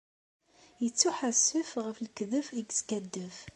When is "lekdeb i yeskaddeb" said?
2.05-3.35